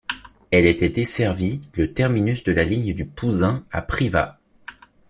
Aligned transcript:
Elle 0.49 0.65
était 0.65 0.89
desservie 0.89 1.61
le 1.75 1.93
terminus 1.93 2.43
de 2.43 2.51
la 2.51 2.63
ligne 2.63 2.95
du 2.95 3.05
Pouzin 3.05 3.67
à 3.69 3.83
Privas. 3.83 4.39